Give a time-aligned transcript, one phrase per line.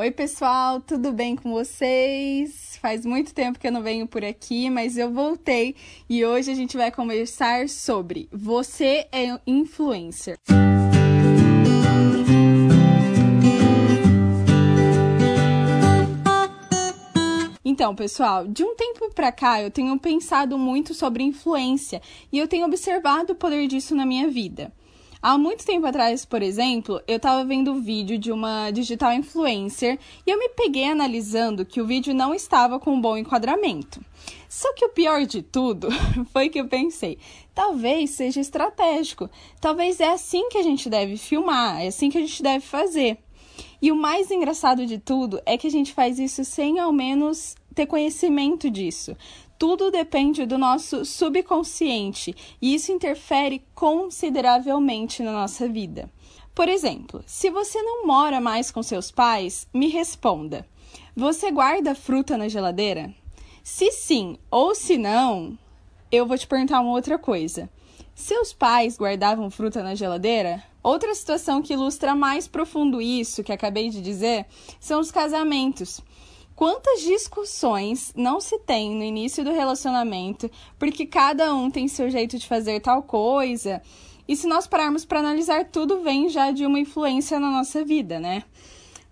[0.00, 2.78] Oi, pessoal, tudo bem com vocês?
[2.80, 5.74] Faz muito tempo que eu não venho por aqui, mas eu voltei
[6.08, 10.38] e hoje a gente vai conversar sobre você é influencer.
[17.64, 22.46] Então, pessoal, de um tempo pra cá eu tenho pensado muito sobre influência e eu
[22.46, 24.72] tenho observado o poder disso na minha vida.
[25.20, 29.98] Há muito tempo atrás, por exemplo, eu estava vendo o vídeo de uma digital influencer
[30.24, 34.00] e eu me peguei analisando que o vídeo não estava com um bom enquadramento.
[34.48, 35.88] Só que o pior de tudo
[36.32, 37.18] foi que eu pensei,
[37.52, 39.28] talvez seja estratégico,
[39.60, 43.18] talvez é assim que a gente deve filmar, é assim que a gente deve fazer.
[43.82, 47.56] E o mais engraçado de tudo é que a gente faz isso sem ao menos
[47.78, 49.16] ter conhecimento disso.
[49.56, 56.10] Tudo depende do nosso subconsciente e isso interfere consideravelmente na nossa vida.
[56.52, 60.66] Por exemplo, se você não mora mais com seus pais, me responda:
[61.14, 63.14] você guarda fruta na geladeira?
[63.62, 65.56] Se sim ou se não,
[66.10, 67.70] eu vou te perguntar uma outra coisa.
[68.12, 70.64] Seus pais guardavam fruta na geladeira?
[70.82, 74.46] Outra situação que ilustra mais profundo isso que acabei de dizer
[74.80, 76.00] são os casamentos.
[76.58, 82.36] Quantas discussões não se tem no início do relacionamento porque cada um tem seu jeito
[82.36, 83.80] de fazer tal coisa?
[84.26, 88.18] E se nós pararmos para analisar, tudo vem já de uma influência na nossa vida,
[88.18, 88.42] né?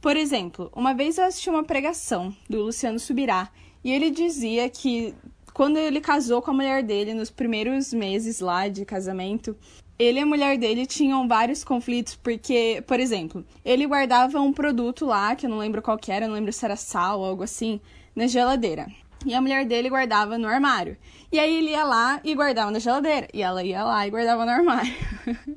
[0.00, 3.50] Por exemplo, uma vez eu assisti uma pregação do Luciano Subirá
[3.82, 5.12] e ele dizia que
[5.52, 9.56] quando ele casou com a mulher dele nos primeiros meses lá de casamento,
[10.02, 15.06] ele e a mulher dele tinham vários conflitos, porque, por exemplo, ele guardava um produto
[15.06, 17.44] lá, que eu não lembro qual que era, não lembro se era sal ou algo
[17.44, 17.80] assim,
[18.14, 18.88] na geladeira.
[19.24, 20.96] E a mulher dele guardava no armário.
[21.30, 23.28] E aí ele ia lá e guardava na geladeira.
[23.32, 24.92] E ela ia lá e guardava no armário.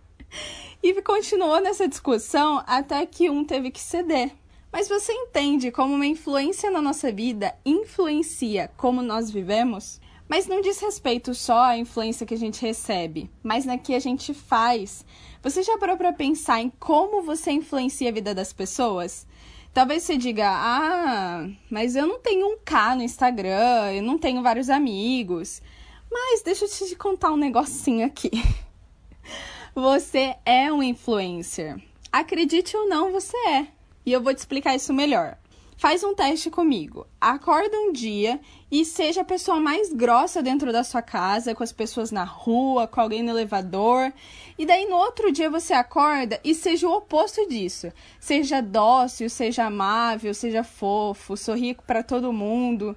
[0.82, 4.32] e continuou nessa discussão até que um teve que ceder.
[4.72, 10.00] Mas você entende como uma influência na nossa vida influencia como nós vivemos?
[10.30, 13.98] Mas não diz respeito só à influência que a gente recebe, mas na que a
[13.98, 15.04] gente faz.
[15.42, 19.26] Você já parou para pensar em como você influencia a vida das pessoas?
[19.74, 24.40] Talvez você diga: "Ah, mas eu não tenho um K no Instagram, eu não tenho
[24.40, 25.60] vários amigos".
[26.08, 28.30] Mas deixa eu te contar um negocinho aqui.
[29.74, 31.76] Você é um influencer.
[32.12, 33.68] Acredite ou não, você é.
[34.04, 35.38] E eu vou te explicar isso melhor.
[35.80, 37.06] Faz um teste comigo.
[37.18, 38.38] Acorda um dia
[38.70, 42.86] e seja a pessoa mais grossa dentro da sua casa, com as pessoas na rua,
[42.86, 44.12] com alguém no elevador.
[44.58, 47.90] E daí no outro dia você acorda e seja o oposto disso.
[48.20, 52.94] Seja dócil, seja amável, seja fofo, sorri para todo mundo.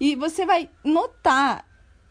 [0.00, 1.66] E você vai notar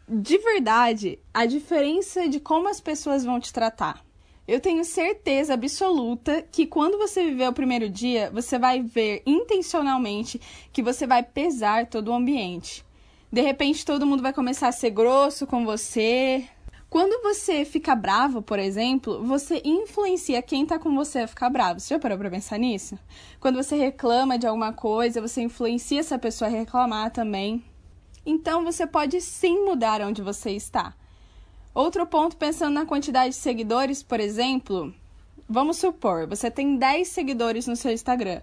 [0.08, 4.06] de verdade a diferença de como as pessoas vão te tratar.
[4.48, 10.42] Eu tenho certeza absoluta que quando você viver o primeiro dia, você vai ver intencionalmente
[10.74, 12.84] que você vai pesar todo o ambiente.
[13.32, 16.44] De repente, todo mundo vai começar a ser grosso com você.
[16.90, 21.80] Quando você fica bravo, por exemplo, você influencia quem tá com você a ficar bravo.
[21.80, 23.00] Você já parou pra pensar nisso?
[23.40, 27.64] Quando você reclama de alguma coisa, você influencia essa pessoa a reclamar também.
[28.26, 30.94] Então, você pode sim mudar onde você está.
[31.74, 34.94] Outro ponto, pensando na quantidade de seguidores, por exemplo,
[35.48, 38.42] vamos supor, você tem 10 seguidores no seu Instagram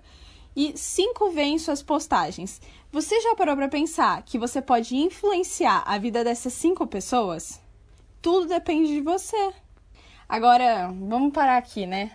[0.56, 2.60] e 5 veem suas postagens.
[2.90, 7.60] Você já parou para pensar que você pode influenciar a vida dessas 5 pessoas?
[8.22, 9.52] Tudo depende de você.
[10.26, 12.12] Agora, vamos parar aqui, né?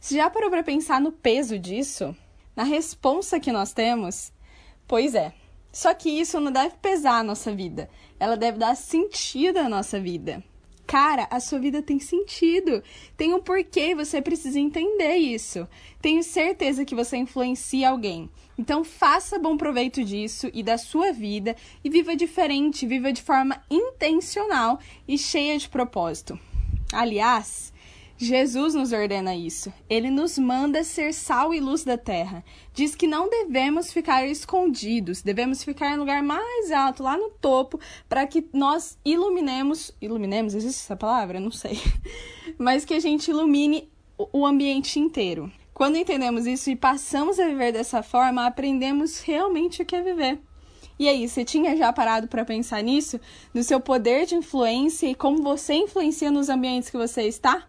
[0.00, 2.16] Você já parou para pensar no peso disso?
[2.54, 4.32] Na responsa que nós temos?
[4.86, 5.34] Pois é.
[5.72, 7.90] Só que isso não deve pesar a nossa vida.
[8.18, 10.42] Ela deve dar sentido à nossa vida.
[10.86, 12.82] Cara, a sua vida tem sentido.
[13.16, 15.66] Tem um porquê, você precisa entender isso.
[16.00, 18.28] Tenho certeza que você influencia alguém.
[18.58, 23.62] Então faça bom proveito disso e da sua vida e viva diferente, viva de forma
[23.70, 24.78] intencional
[25.08, 26.38] e cheia de propósito.
[26.92, 27.72] Aliás,
[28.22, 29.72] Jesus nos ordena isso.
[29.90, 32.44] Ele nos manda ser sal e luz da terra.
[32.72, 37.80] Diz que não devemos ficar escondidos, devemos ficar no lugar mais alto, lá no topo,
[38.08, 39.92] para que nós iluminemos.
[40.00, 40.54] Iluminemos?
[40.54, 41.40] Existe essa palavra?
[41.40, 41.80] Não sei.
[42.56, 45.50] Mas que a gente ilumine o ambiente inteiro.
[45.74, 50.38] Quando entendemos isso e passamos a viver dessa forma, aprendemos realmente o que é viver.
[50.96, 53.18] E aí, você tinha já parado para pensar nisso?
[53.52, 57.66] No seu poder de influência e como você influencia nos ambientes que você está?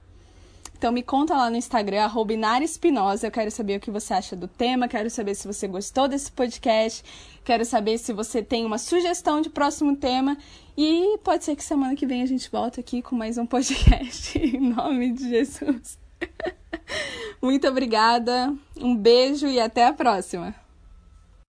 [0.83, 3.25] Então me conta lá no Instagram, arroba Espinosa.
[3.25, 6.29] Eu quero saber o que você acha do tema, quero saber se você gostou desse
[6.29, 7.01] podcast,
[7.45, 10.37] quero saber se você tem uma sugestão de próximo tema.
[10.77, 14.35] E pode ser que semana que vem a gente volta aqui com mais um podcast.
[14.37, 15.97] em nome de Jesus.
[17.41, 20.62] Muito obrigada, um beijo e até a próxima!